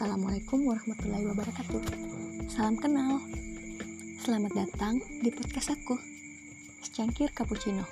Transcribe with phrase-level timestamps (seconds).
[0.00, 1.82] Assalamualaikum warahmatullahi wabarakatuh.
[2.48, 3.20] Salam kenal.
[4.24, 5.92] Selamat datang di podcast aku.
[6.80, 7.84] Secangkir cappuccino.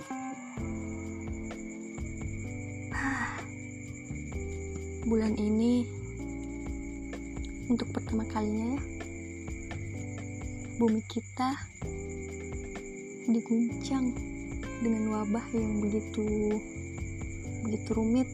[5.13, 5.85] Bulan ini
[7.69, 8.83] untuk pertama kalinya ya
[10.81, 11.61] bumi kita
[13.29, 14.17] diguncang
[14.81, 16.57] dengan wabah yang begitu
[17.69, 18.33] begitu rumit,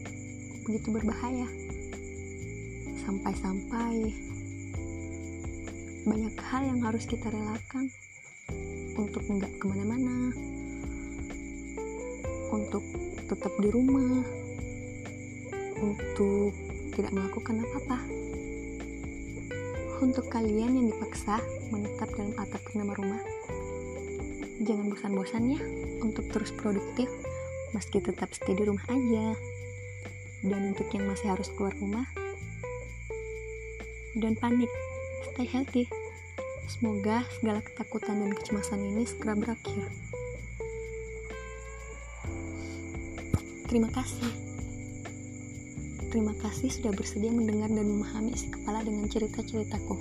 [0.63, 1.64] begitu berbahaya
[3.05, 4.09] sampai-sampai.
[6.09, 7.93] Banyak hal yang harus kita relakan.
[8.97, 10.33] Untuk nggak ke mana-mana.
[12.49, 12.81] Untuk
[13.29, 14.25] tetap di rumah.
[15.77, 16.53] Untuk
[16.97, 17.99] tidak melakukan apa-apa.
[20.01, 23.21] Untuk kalian yang dipaksa menetap dalam atap bernama rumah.
[24.65, 25.61] Jangan bosan-bosan ya
[26.01, 27.11] untuk terus produktif
[27.75, 29.35] meski tetap stay di rumah aja.
[30.45, 32.05] Dan untuk yang masih harus keluar rumah
[34.15, 34.71] dan panik.
[35.31, 35.85] Stay healthy.
[36.65, 39.85] Semoga segala ketakutan dan kecemasan ini segera berakhir.
[43.69, 44.31] Terima kasih.
[46.09, 49.99] Terima kasih sudah bersedia mendengar dan memahami isi kepala dengan cerita-ceritaku.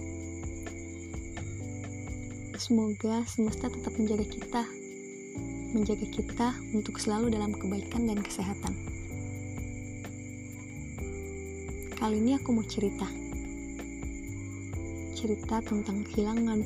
[2.55, 4.63] Semoga semesta tetap menjaga kita,
[5.75, 8.73] menjaga kita untuk selalu dalam kebaikan dan kesehatan.
[11.99, 13.24] Kali ini aku mau cerita
[15.25, 16.61] cerita tentang kehilangan,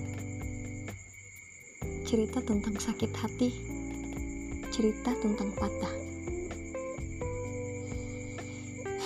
[2.02, 3.54] cerita tentang sakit hati,
[4.74, 5.94] cerita tentang patah.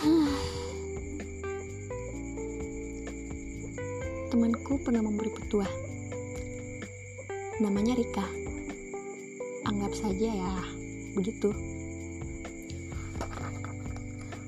[4.33, 5.69] Temanku pernah memberi petua.
[7.61, 8.25] Namanya Rika.
[9.69, 10.64] Anggap saja ya,
[11.12, 11.53] begitu.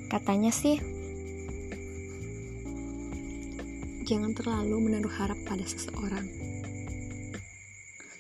[0.09, 0.94] Katanya sih,
[4.05, 6.29] Jangan terlalu menaruh harap pada seseorang.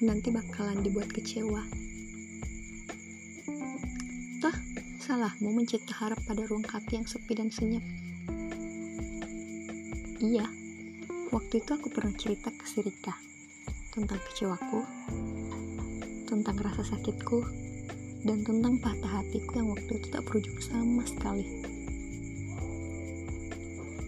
[0.00, 1.60] Nanti bakalan dibuat kecewa.
[4.40, 4.56] Toh,
[5.04, 7.84] salahmu mencipta harap pada ruang hati yang sepi dan senyap.
[10.24, 10.48] Iya,
[11.28, 13.12] waktu itu aku pernah cerita ke Sirika
[13.92, 14.88] tentang kecewaku,
[16.24, 17.44] tentang rasa sakitku,
[18.24, 21.73] dan tentang patah hatiku yang waktu itu tak berujung sama sekali.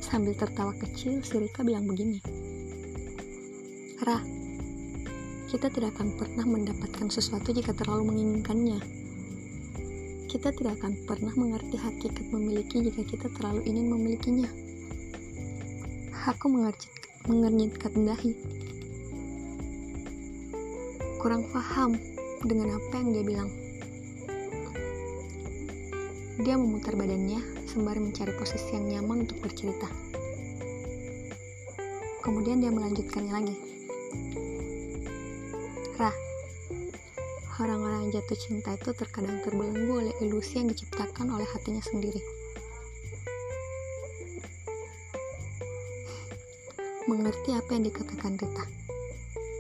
[0.06, 2.22] Sambil tertawa kecil, si Rika bilang begini.
[4.06, 4.22] Rah,
[5.50, 8.78] kita tidak akan pernah mendapatkan sesuatu jika terlalu menginginkannya.
[10.30, 14.46] Kita tidak akan pernah mengerti hakikat memiliki jika kita terlalu ingin memilikinya.
[16.30, 16.54] Aku
[17.26, 18.30] mengernyitkan dahi.
[21.18, 21.98] Kurang paham
[22.46, 23.50] dengan apa yang dia bilang.
[26.46, 29.84] Dia memutar badannya sembari mencari posisi yang nyaman untuk bercerita.
[32.24, 33.56] Kemudian dia melanjutkannya lagi.
[36.00, 36.16] Rah,
[37.60, 42.16] orang-orang yang jatuh cinta itu terkadang terbelenggu oleh ilusi yang diciptakan oleh hatinya sendiri.
[47.04, 48.64] Mengerti apa yang dikatakan Rita.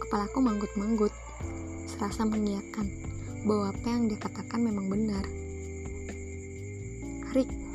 [0.08, 1.12] Kepalaku manggut-manggut,
[1.84, 2.88] serasa mengiyakan
[3.44, 5.22] bahwa apa yang dia katakan memang benar.
[7.36, 7.65] Rick,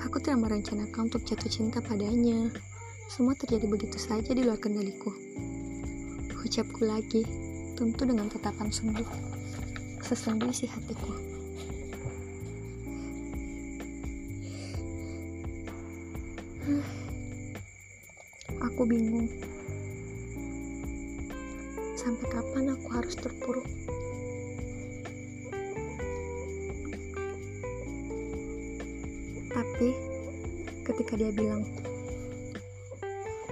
[0.00, 2.48] Aku tidak merencanakan untuk jatuh cinta padanya.
[3.12, 5.12] Semua terjadi begitu saja di luar kendaliku.
[6.40, 7.20] Ucapku lagi,
[7.76, 9.08] tentu dengan tatapan sembuh.
[10.00, 11.12] Sesembuh isi hatiku.
[18.72, 19.28] Aku bingung.
[22.00, 23.68] Sampai kapan aku harus terpuruk?
[29.80, 29.96] Tapi
[30.84, 31.64] ketika dia bilang,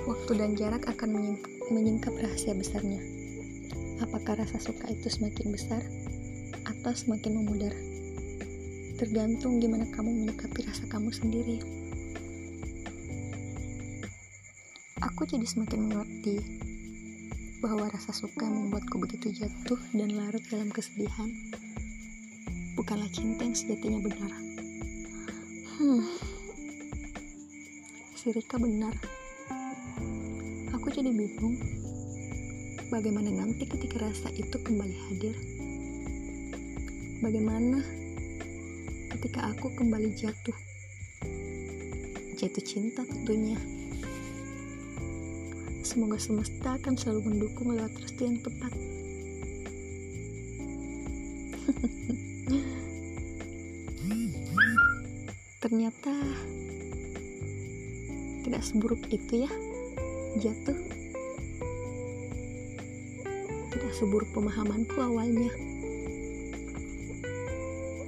[0.05, 1.41] waktu dan jarak akan
[1.73, 3.01] menyingkap rahasia besarnya.
[4.05, 5.81] Apakah rasa suka itu semakin besar
[6.69, 7.73] atau semakin memudar?
[9.01, 11.65] Tergantung gimana kamu menyikapi rasa kamu sendiri.
[15.01, 16.45] Aku jadi semakin mengerti
[17.65, 21.33] bahwa rasa suka membuatku begitu jatuh dan larut dalam kesedihan
[22.77, 24.48] bukanlah cinta yang sejatinya benar.
[25.79, 26.03] Hmm.
[28.19, 28.91] Si Rika benar.
[30.75, 31.55] Aku jadi bingung.
[32.91, 35.39] Bagaimana nanti ketika rasa itu kembali hadir?
[37.23, 37.79] Bagaimana
[39.15, 40.59] ketika aku kembali jatuh?
[42.35, 43.55] Jatuh cinta tentunya.
[45.87, 48.75] Semoga semesta akan selalu mendukung lewat restu yang tepat.
[55.69, 56.17] ternyata
[58.41, 59.53] tidak seburuk itu ya
[60.41, 60.79] jatuh.
[63.69, 65.53] Tidak seburuk pemahamanku awalnya.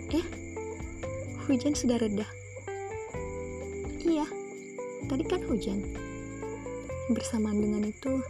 [0.09, 0.25] Eh
[1.45, 2.25] hujan sudah reda?
[4.09, 4.25] Iya
[5.13, 5.85] tadi kan hujan.
[7.13, 8.25] Bersamaan dengan itu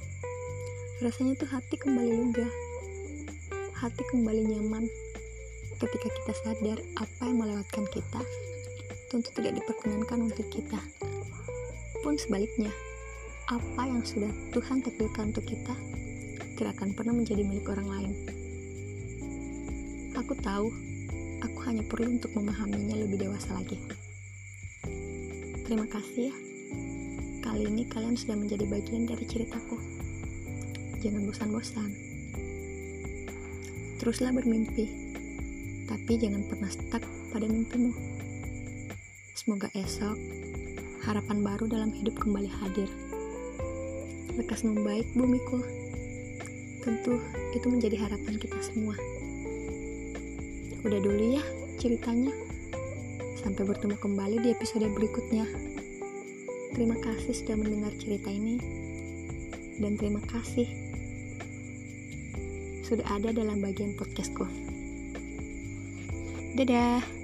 [1.06, 2.50] rasanya tuh hati kembali lega.
[3.78, 4.90] Hati kembali nyaman
[5.78, 8.26] ketika kita sadar apa yang melewatkan kita
[9.10, 10.78] tentu tidak diperkenankan untuk kita
[12.00, 12.70] pun sebaliknya
[13.50, 15.74] apa yang sudah Tuhan takdirkan untuk kita
[16.54, 18.12] tidak akan pernah menjadi milik orang lain.
[20.14, 20.70] Aku tahu,
[21.42, 23.80] aku hanya perlu untuk memahaminya lebih dewasa lagi.
[25.66, 26.34] Terima kasih ya.
[27.42, 29.74] Kali ini kalian sudah menjadi bagian dari ceritaku.
[31.02, 31.90] Jangan bosan-bosan.
[33.98, 34.86] Teruslah bermimpi,
[35.90, 37.02] tapi jangan pernah stuck
[37.34, 37.90] pada mimpimu.
[39.40, 40.20] Semoga esok
[41.08, 42.92] harapan baru dalam hidup kembali hadir
[44.36, 45.64] lekas membaik bumiku.
[46.84, 47.16] Tentu
[47.56, 48.92] itu menjadi harapan kita semua.
[50.84, 51.44] Udah dulu ya
[51.80, 52.36] ceritanya.
[53.40, 55.48] Sampai bertemu kembali di episode berikutnya.
[56.76, 58.60] Terima kasih sudah mendengar cerita ini.
[59.80, 60.68] Dan terima kasih
[62.84, 64.44] sudah ada dalam bagian podcastku.
[66.60, 67.19] Dadah.